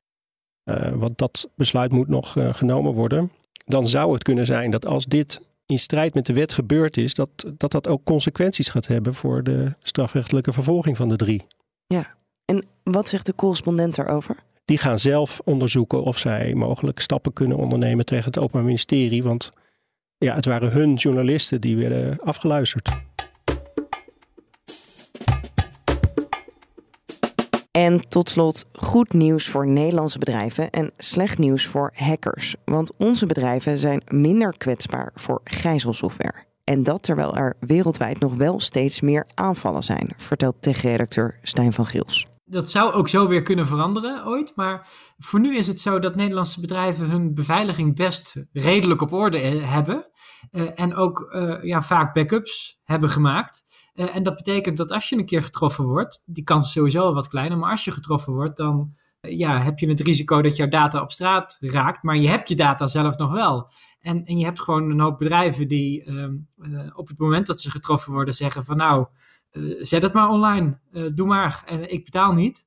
want 0.95 1.19
dat 1.19 1.49
besluit 1.55 1.93
moet 1.93 2.09
nog 2.09 2.37
uh, 2.37 2.55
genomen 2.55 2.93
worden. 2.93 3.31
Dan 3.65 3.89
zou 3.89 4.13
het 4.13 4.23
kunnen 4.23 4.47
zijn 4.47 4.71
dat 4.71 4.87
als 4.87 5.05
dit 5.05 5.41
in 5.67 5.79
strijd 5.79 6.15
met 6.15 6.27
de 6.27 6.33
wet 6.33 6.53
gebeurd 6.53 6.97
is, 6.97 7.15
dat 7.15 7.29
dat, 7.57 7.71
dat 7.71 7.89
ook 7.89 8.05
consequenties 8.05 8.69
gaat 8.69 8.87
hebben 8.87 9.15
voor 9.15 9.43
de 9.43 9.73
strafrechtelijke 9.83 10.53
vervolging 10.53 10.97
van 10.97 11.09
de 11.09 11.17
drie. 11.17 11.47
Ja, 11.87 12.15
en 12.45 12.65
wat 12.83 13.09
zegt 13.09 13.27
de 13.27 13.35
correspondent 13.35 13.95
daarover? 13.95 14.37
Die 14.65 14.79
gaan 14.79 14.99
zelf 14.99 15.41
onderzoeken 15.45 16.03
of 16.03 16.19
zij 16.19 16.55
mogelijk 16.55 17.01
stappen 17.01 17.33
kunnen 17.33 17.57
ondernemen 17.57 18.05
tegen 18.05 18.25
het 18.25 18.39
Openbaar 18.39 18.65
Ministerie. 18.65 19.23
Want 19.23 19.53
ja, 20.19 20.35
het 20.35 20.45
waren 20.45 20.71
hun 20.71 20.95
journalisten 20.95 21.61
die 21.61 21.77
werden 21.77 22.19
afgeluisterd. 22.21 22.89
En 27.77 28.09
tot 28.09 28.29
slot 28.29 28.65
goed 28.73 29.13
nieuws 29.13 29.49
voor 29.49 29.67
Nederlandse 29.67 30.19
bedrijven 30.19 30.71
en 30.71 30.91
slecht 30.97 31.39
nieuws 31.39 31.67
voor 31.67 31.93
hackers. 31.95 32.57
Want 32.65 32.97
onze 32.97 33.27
bedrijven 33.27 33.79
zijn 33.79 34.03
minder 34.09 34.57
kwetsbaar 34.57 35.11
voor 35.15 35.41
gijzelsoftware. 35.45 36.45
En 36.65 36.83
dat 36.83 37.03
terwijl 37.03 37.37
er 37.37 37.57
wereldwijd 37.61 38.21
nog 38.21 38.35
wel 38.35 38.61
steeds 38.61 39.01
meer 39.01 39.27
aanvallen 39.35 39.83
zijn, 39.83 40.13
vertelt 40.17 40.63
tech-redacteur 40.63 41.39
Stijn 41.43 41.73
van 41.73 41.87
Giels. 41.87 42.27
Dat 42.45 42.71
zou 42.71 42.93
ook 42.93 43.09
zo 43.09 43.29
weer 43.29 43.43
kunnen 43.43 43.67
veranderen 43.67 44.27
ooit. 44.27 44.53
Maar 44.55 44.89
voor 45.19 45.41
nu 45.41 45.57
is 45.57 45.67
het 45.67 45.81
zo 45.81 45.99
dat 45.99 46.15
Nederlandse 46.15 46.61
bedrijven 46.61 47.11
hun 47.11 47.35
beveiliging 47.35 47.97
best 47.97 48.37
redelijk 48.53 49.01
op 49.01 49.13
orde 49.13 49.41
eh, 49.41 49.73
hebben. 49.73 50.07
Uh, 50.53 50.69
en 50.75 50.95
ook 50.95 51.29
uh, 51.31 51.63
ja, 51.63 51.83
vaak 51.83 52.15
backups 52.15 52.81
hebben 52.85 53.09
gemaakt. 53.09 53.65
Uh, 53.97 54.17
en 54.17 54.23
dat 54.23 54.35
betekent 54.35 54.77
dat 54.77 54.93
als 54.93 55.09
je 55.09 55.17
een 55.17 55.27
keer 55.27 55.43
getroffen 55.43 55.85
wordt, 55.85 56.23
die 56.27 56.45
kans 56.45 56.67
is 56.67 56.73
sowieso 56.73 57.13
wat 57.13 57.29
kleiner, 57.29 57.59
maar 57.59 57.71
als 57.71 57.85
je 57.85 57.91
getroffen 57.91 58.33
wordt, 58.33 58.57
dan 58.57 58.95
ja, 59.21 59.63
heb 59.63 59.79
je 59.79 59.89
het 59.89 60.01
risico 60.01 60.43
dat 60.43 60.57
jouw 60.57 60.69
data 60.69 61.01
op 61.01 61.13
straat 61.13 61.59
raakt, 61.61 62.03
maar 62.03 62.17
je 62.17 62.29
hebt 62.29 62.49
je 62.49 62.57
data 62.57 62.87
zelf 62.87 63.17
nog 63.17 63.33
wel. 63.33 63.71
En, 64.01 64.25
en 64.25 64.39
je 64.39 64.45
hebt 64.45 64.61
gewoon 64.61 64.91
een 64.91 65.01
hoop 65.01 65.19
bedrijven 65.19 65.69
die 65.69 66.05
ehm, 66.05 66.35
op 66.95 67.09
het 67.09 67.19
moment 67.19 67.47
dat 67.47 67.61
ze 67.61 67.71
getroffen 67.71 68.13
worden 68.13 68.35
zeggen 68.35 68.65
van 68.65 68.77
nou, 68.77 69.07
zet 69.81 70.03
het 70.03 70.13
maar 70.13 70.29
online, 70.29 70.81
doe 71.15 71.27
maar, 71.27 71.63
en 71.67 71.93
ik 71.93 72.05
betaal 72.05 72.33
niet. 72.33 72.67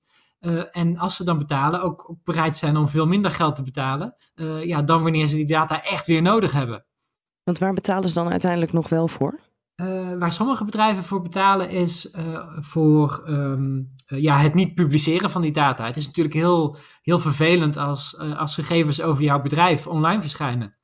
En 0.71 0.97
als 0.97 1.15
ze 1.15 1.23
dan 1.23 1.37
betalen, 1.37 1.81
ook, 1.81 2.15
bereid 2.23 2.55
zijn 2.55 2.77
om 2.77 2.87
veel 2.87 3.07
minder 3.07 3.31
geld 3.31 3.55
te 3.55 3.63
betalen, 3.63 4.15
ja, 4.63 4.81
dan 4.81 5.03
wanneer 5.03 5.27
ze 5.27 5.35
die 5.35 5.45
data 5.45 5.83
echt 5.83 6.07
weer 6.07 6.21
nodig 6.21 6.51
hebben. 6.51 6.85
Want 7.43 7.59
waar 7.59 7.73
betalen 7.73 8.07
ze 8.07 8.13
dan 8.13 8.29
uiteindelijk 8.29 8.71
nog 8.71 8.89
wel 8.89 9.07
voor? 9.07 9.39
Uh, 9.81 10.17
waar 10.17 10.31
sommige 10.31 10.65
bedrijven 10.65 11.03
voor 11.03 11.21
betalen 11.21 11.69
is 11.69 12.11
voor 12.59 13.23
um, 13.27 13.93
ja, 14.05 14.39
het 14.39 14.53
niet 14.53 14.75
publiceren 14.75 15.29
van 15.29 15.41
die 15.41 15.51
data. 15.51 15.85
Het 15.85 15.97
is 15.97 16.05
natuurlijk 16.05 16.35
heel, 16.35 16.77
heel 17.01 17.19
vervelend 17.19 17.77
als, 17.77 18.17
als 18.17 18.55
gegevens 18.55 19.01
over 19.01 19.23
jouw 19.23 19.41
bedrijf 19.41 19.87
online 19.87 20.21
verschijnen. 20.21 20.77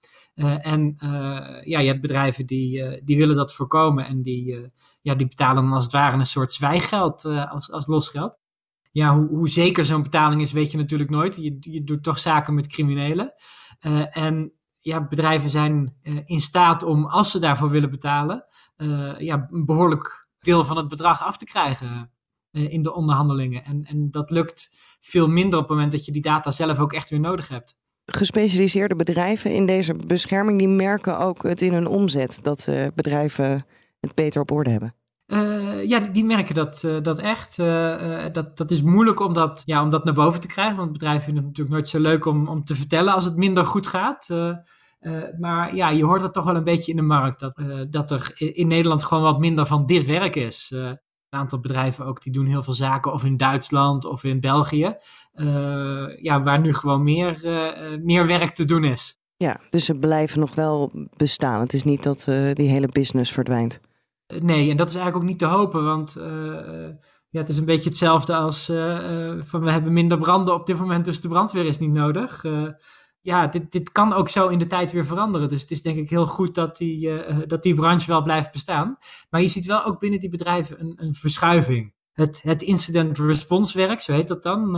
en 0.62 0.96
ja, 1.64 1.80
je 1.80 1.88
hebt 1.88 2.02
bedrijven 2.02 2.46
die, 2.46 3.04
die 3.04 3.18
willen 3.18 3.36
dat 3.36 3.54
voorkomen 3.54 4.06
en 4.06 4.22
die, 4.22 4.72
ja, 5.02 5.16
die 5.16 5.28
betalen 5.28 5.64
dan 5.64 5.74
als 5.74 5.84
het 5.84 5.94
ware 5.94 6.18
een 6.18 6.26
soort 6.26 6.52
zwijggeld 6.52 7.26
als, 7.26 7.72
als 7.72 7.88
losgeld 7.88 8.40
ja, 8.96 9.16
hoe, 9.16 9.28
hoe 9.28 9.50
zeker 9.50 9.86
zo'n 9.86 10.04
betaling 10.04 10.42
is, 10.42 10.52
weet 10.52 10.72
je 10.72 10.78
natuurlijk 10.78 11.10
nooit. 11.10 11.36
Je, 11.36 11.58
je 11.60 11.84
doet 11.84 12.04
toch 12.04 12.20
zaken 12.20 12.54
met 12.54 12.68
criminelen. 12.68 13.34
En 14.10 14.54
ja, 14.86 15.08
bedrijven 15.08 15.50
zijn 15.50 15.96
uh, 16.04 16.20
in 16.26 16.40
staat 16.40 16.84
om, 16.84 17.06
als 17.06 17.32
ze 17.32 17.40
daarvoor 17.40 17.70
willen 17.70 17.90
betalen, 17.90 18.46
uh, 18.78 19.20
ja, 19.20 19.48
een 19.52 19.66
behoorlijk 19.66 20.28
deel 20.40 20.66
van 20.66 20.78
het 20.78 20.88
bedrag 20.88 21.24
af 21.24 21.38
te 21.38 21.46
krijgen 21.46 22.10
in 22.52 22.84
de 22.84 22.94
onderhandelingen. 22.94 23.64
En, 23.64 23.86
en 23.86 24.12
dat 24.12 24.30
lukt 24.30 24.70
veel 25.00 25.28
minder 25.28 25.60
op 25.60 25.68
het 25.68 25.74
moment 25.74 25.92
dat 25.92 26.06
je 26.06 26.12
die 26.12 26.22
data 26.22 26.52
zelf 26.52 26.80
ook 26.80 26.94
echt 26.94 27.10
weer 27.10 27.20
nodig 27.20 27.48
hebt. 27.48 27.78
Gespecialiseerde 28.06 28.96
bedrijven 28.96 29.54
in 29.54 29.66
deze 29.66 29.94
bescherming, 29.94 30.60
die 30.60 30.68
merken 30.68 31.20
ook 31.20 31.44
het 31.44 31.62
in 31.62 31.74
hun 31.74 31.88
omzet 31.88 32.40
dat 32.42 32.70
bedrijven 32.96 33.66
het 34.00 34.16
beter 34.16 34.42
op 34.42 34.52
orde 34.52 34.70
hebben. 34.70 34.96
Uh, 35.28 35.84
ja, 35.84 36.00
die, 36.00 36.26
merken 36.26 36.56
dat, 36.56 36.84
uh, 36.86 37.02
dat 37.02 37.20
echt. 37.20 37.58
Uh, 37.58 38.26
dat, 38.32 38.58
dat 38.58 38.72
is 38.72 38.82
moeilijk 38.82 39.20
om 39.20 39.34
dat, 39.34 39.64
ja, 39.66 39.84
om 39.84 39.90
dat 39.90 40.04
naar 40.04 40.14
boven 40.14 40.40
te 40.40 40.48
krijgen. 40.48 40.78
Want 40.78 40.92
bedrijven 40.92 41.24
vinden 41.24 41.44
het 41.44 41.52
natuurlijk 41.52 41.76
nooit 41.76 41.88
zo 41.88 42.00
leuk 42.00 42.26
om, 42.26 42.48
om 42.48 42.66
te 42.66 42.76
vertellen 42.76 43.14
als 43.14 43.26
het 43.26 43.36
minder 43.36 43.66
goed 43.66 43.88
gaat. 43.88 44.28
maar 45.40 45.76
ja, 45.76 45.90
je 45.90 46.06
hoort 46.06 46.22
het 46.22 46.34
toch 46.34 46.44
wel 46.44 46.56
een 46.56 46.64
beetje 46.64 46.92
in 46.92 46.98
de 46.98 47.04
markt. 47.04 47.40
Dat, 47.40 47.62
dat 47.90 48.12
er 48.12 48.32
in 48.36 48.68
Nederland 48.68 49.04
gewoon 49.04 49.24
wat 49.24 49.40
minder 49.40 49.66
van 49.66 49.86
dit 49.86 50.06
werk 50.06 50.36
is. 50.36 50.72
een 50.72 51.00
aantal 51.30 51.60
bedrijven 51.60 52.06
ook 52.06 52.22
die 52.22 52.34
doen 52.34 52.46
heel 52.46 52.64
veel 52.64 52.74
zaken. 52.74 53.14
Of 53.14 53.24
in 53.24 53.38
Duitsland 53.38 54.06
of 54.06 54.24
in 54.24 54.40
België. 54.40 54.96
ja, 56.22 56.42
waar 56.42 56.60
nu 56.60 56.74
gewoon 56.74 57.04
meer, 57.04 57.40
meer 58.04 58.28
werk 58.28 58.56
te 58.56 58.66
doen 58.66 58.84
is. 58.84 59.20
Ja, 59.38 59.62
dus 59.70 59.86
ze 59.86 60.00
blijven 60.00 60.40
nog 60.40 60.56
wel 60.56 60.92
bestaan. 61.18 61.60
Het 61.60 61.74
is 61.74 61.84
niet 61.84 62.04
dat 62.04 62.26
die 62.54 62.70
hele 62.70 62.88
business 62.88 63.32
verdwijnt. 63.32 63.80
Nee, 64.28 64.70
en 64.70 64.78
dat 64.78 64.90
is 64.90 64.96
eigenlijk 64.96 65.24
ook 65.24 65.30
niet 65.30 65.40
te 65.40 65.46
hopen, 65.46 65.84
want 65.84 66.18
uh, 66.18 66.90
ja, 67.30 67.40
het 67.40 67.50
is 67.50 67.58
een 67.58 67.66
beetje 67.66 67.90
hetzelfde 67.90 68.36
als 68.36 68.70
uh, 68.70 69.42
van 69.42 69.62
we 69.62 69.72
hebben 69.72 69.94
minder 69.94 70.18
branden 70.18 70.54
op 70.54 70.66
dit 70.66 70.78
moment, 70.78 71.06
dus 71.06 71.22
de 71.22 71.28
brandweer 71.28 71.66
is 71.66 71.80
niet 71.80 71.92
nodig. 71.94 72.44
ja, 73.22 73.48
dit, 73.48 73.72
dit 73.72 73.92
kan 73.92 74.14
ook 74.14 74.30
zo 74.30 74.48
in 74.48 74.60
de 74.60 74.68
tijd 74.68 74.92
weer 74.92 75.06
veranderen. 75.06 75.50
Dus 75.50 75.62
het 75.62 75.72
is 75.72 75.82
denk 75.82 75.98
ik 75.98 76.10
heel 76.10 76.26
goed 76.26 76.56
dat 76.56 76.78
die, 76.78 77.12
dat 77.48 77.64
die 77.64 77.74
branche 77.74 78.08
wel 78.08 78.24
blijft 78.24 78.52
bestaan. 78.52 78.98
Maar 79.30 79.42
je 79.42 79.48
ziet 79.48 79.66
wel 79.66 79.86
ook 79.86 80.00
binnen 80.00 80.20
die 80.20 80.30
bedrijven 80.30 80.80
een, 80.80 80.94
een 80.96 81.14
verschuiving. 81.14 81.94
Het, 82.14 82.42
het 82.42 82.62
incident 82.62 83.18
response 83.18 83.78
werk, 83.78 84.02
zo 84.02 84.12
heet 84.12 84.28
dat 84.28 84.44
dan. 84.44 84.74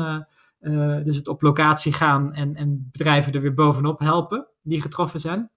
dus 1.03 1.15
het 1.15 1.27
op 1.27 1.41
locatie 1.41 1.93
gaan 1.93 2.33
en, 2.33 2.55
en 2.55 2.89
bedrijven 2.91 3.33
er 3.33 3.41
weer 3.41 3.53
bovenop 3.53 3.99
helpen 3.99 4.47
die 4.61 4.81
getroffen 4.81 5.19
zijn 5.19 5.51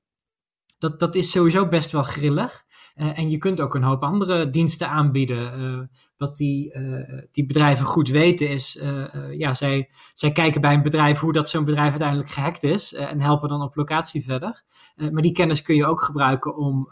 dat, 0.81 1.01
dat 1.01 1.15
is 1.15 1.31
sowieso 1.31 1.69
best 1.69 1.93
wel 1.93 2.03
grillig. 2.03 2.65
Uh, 2.97 3.19
en 3.19 3.31
je 3.31 3.39
kunt 3.39 3.61
ook 3.61 3.75
een 3.75 3.83
hoop 3.83 4.03
andere 4.03 4.51
diensten 4.51 4.89
aanbieden. 4.89 5.61
Uh, 5.61 5.81
wat 6.17 6.37
die, 6.37 6.75
uh, 6.75 7.23
die 7.31 7.47
bedrijven 7.47 7.87
goed 7.87 8.09
weten 8.09 8.49
is, 8.49 8.81
ja, 9.33 9.55
zij, 9.55 9.91
zij 10.15 10.33
kijken 10.33 10.61
bij 10.61 10.75
een 10.75 10.83
bedrijf 10.83 11.19
hoe 11.19 11.33
dat 11.33 11.49
zo'n 11.49 11.65
bedrijf 11.65 11.91
uiteindelijk 11.91 12.31
gehackt 12.31 12.63
is 12.63 12.95
en 12.95 13.21
helpen 13.21 13.49
dan 13.49 13.63
op 13.63 13.77
locatie 13.77 14.25
verder. 14.25 14.63
maar 15.13 15.23
die 15.23 15.33
kennis 15.33 15.63
kun 15.63 15.75
je 15.75 15.87
ook 15.87 16.03
gebruiken 16.03 16.57
om 16.57 16.89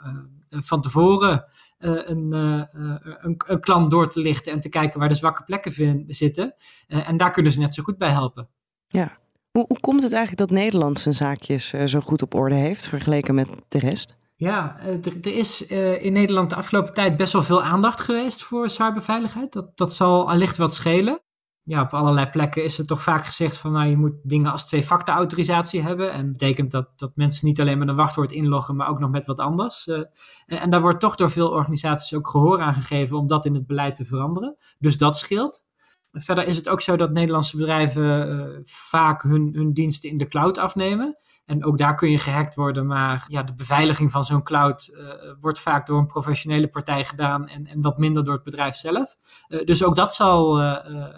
van 0.50 0.80
tevoren 0.80 1.44
een, 1.78 2.32
een, 2.32 3.36
een, 3.46 3.60
klant 3.60 3.90
door 3.90 4.08
te 4.08 4.20
lichten 4.20 4.52
en 4.52 4.60
te 4.60 4.68
kijken 4.68 4.98
waar 5.00 5.08
de 5.08 5.14
zwakke 5.14 5.44
plekken 5.44 6.04
zitten. 6.06 6.54
en 6.86 7.16
daar 7.16 7.30
kunnen 7.30 7.52
ze 7.52 7.60
net 7.60 7.74
zo 7.74 7.82
goed 7.82 7.98
bij 7.98 8.10
helpen. 8.10 8.48
Ja, 8.86 9.18
hoe, 9.50 9.64
hoe 9.68 9.80
komt 9.80 10.02
het 10.02 10.12
eigenlijk 10.12 10.48
dat 10.48 10.58
Nederland 10.58 10.98
zijn 10.98 11.14
zaakjes 11.14 11.68
zo 11.68 12.00
goed 12.00 12.22
op 12.22 12.34
orde 12.34 12.54
heeft 12.54 12.88
vergeleken 12.88 13.34
met 13.34 13.48
de 13.68 13.78
rest? 13.78 14.17
Ja, 14.40 14.80
er, 14.80 15.16
er 15.20 15.36
is 15.36 15.70
uh, 15.70 16.04
in 16.04 16.12
Nederland 16.12 16.50
de 16.50 16.56
afgelopen 16.56 16.94
tijd 16.94 17.16
best 17.16 17.32
wel 17.32 17.42
veel 17.42 17.62
aandacht 17.62 18.00
geweest 18.00 18.42
voor 18.42 18.70
cyberveiligheid. 18.70 19.52
Dat, 19.52 19.76
dat 19.76 19.94
zal 19.94 20.30
allicht 20.30 20.56
wat 20.56 20.74
schelen. 20.74 21.20
Ja, 21.62 21.82
op 21.82 21.94
allerlei 21.94 22.26
plekken 22.26 22.64
is 22.64 22.78
er 22.78 22.86
toch 22.86 23.02
vaak 23.02 23.26
gezegd 23.26 23.56
van 23.56 23.72
nou, 23.72 23.88
je 23.88 23.96
moet 23.96 24.14
dingen 24.22 24.52
als 24.52 24.66
twee-factor 24.66 25.14
autorisatie 25.14 25.82
hebben. 25.82 26.12
En 26.12 26.22
dat 26.22 26.32
betekent 26.32 26.70
dat, 26.70 26.88
dat 26.96 27.12
mensen 27.14 27.46
niet 27.46 27.60
alleen 27.60 27.78
met 27.78 27.88
een 27.88 27.96
wachtwoord 27.96 28.32
inloggen, 28.32 28.76
maar 28.76 28.88
ook 28.88 28.98
nog 28.98 29.10
met 29.10 29.26
wat 29.26 29.38
anders. 29.38 29.86
Uh, 29.86 30.02
en 30.46 30.70
daar 30.70 30.80
wordt 30.80 31.00
toch 31.00 31.14
door 31.14 31.30
veel 31.30 31.50
organisaties 31.50 32.14
ook 32.14 32.28
gehoor 32.28 32.60
aan 32.60 32.74
gegeven 32.74 33.16
om 33.16 33.26
dat 33.26 33.46
in 33.46 33.54
het 33.54 33.66
beleid 33.66 33.96
te 33.96 34.04
veranderen. 34.04 34.54
Dus 34.78 34.96
dat 34.96 35.16
scheelt. 35.16 35.64
Verder 36.12 36.46
is 36.46 36.56
het 36.56 36.68
ook 36.68 36.80
zo 36.80 36.96
dat 36.96 37.12
Nederlandse 37.12 37.56
bedrijven 37.56 38.62
vaak 38.64 39.22
hun, 39.22 39.50
hun 39.54 39.72
diensten 39.72 40.10
in 40.10 40.18
de 40.18 40.28
cloud 40.28 40.58
afnemen. 40.58 41.18
En 41.48 41.64
ook 41.64 41.78
daar 41.78 41.94
kun 41.94 42.10
je 42.10 42.18
gehackt 42.18 42.54
worden, 42.54 42.86
maar 42.86 43.24
ja, 43.28 43.42
de 43.42 43.54
beveiliging 43.54 44.10
van 44.10 44.24
zo'n 44.24 44.42
cloud 44.42 44.90
uh, 44.92 45.08
wordt 45.40 45.60
vaak 45.60 45.86
door 45.86 45.98
een 45.98 46.06
professionele 46.06 46.68
partij 46.68 47.04
gedaan 47.04 47.48
en, 47.48 47.66
en 47.66 47.80
wat 47.80 47.98
minder 47.98 48.24
door 48.24 48.34
het 48.34 48.42
bedrijf 48.42 48.76
zelf. 48.76 49.16
Uh, 49.48 49.64
dus 49.64 49.84
ook 49.84 49.94
dat 49.94 50.14
zal, 50.14 50.56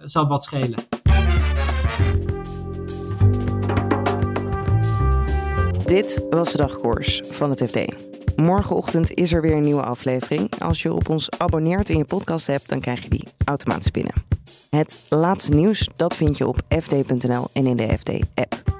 zal 0.04 0.26
wat 0.26 0.42
schelen. 0.42 0.78
Dit 5.84 6.24
was 6.30 6.52
de 6.52 6.58
dagkoers 6.58 7.22
van 7.30 7.50
het 7.50 7.62
FD. 7.62 8.08
Morgenochtend 8.36 9.10
is 9.14 9.32
er 9.32 9.40
weer 9.40 9.56
een 9.56 9.62
nieuwe 9.62 9.82
aflevering. 9.82 10.50
Als 10.58 10.82
je 10.82 10.92
op 10.92 11.08
ons 11.08 11.30
abonneert 11.38 11.88
in 11.88 11.96
je 11.96 12.04
podcast 12.04 12.46
hebt, 12.46 12.68
dan 12.68 12.80
krijg 12.80 13.02
je 13.02 13.08
die 13.08 13.28
automatisch 13.44 13.90
binnen. 13.90 14.14
Het 14.70 15.00
laatste 15.08 15.54
nieuws, 15.54 15.88
dat 15.96 16.16
vind 16.16 16.38
je 16.38 16.46
op 16.46 16.60
fd.nl 16.68 17.48
en 17.52 17.66
in 17.66 17.76
de 17.76 17.98
FD-app. 17.98 18.79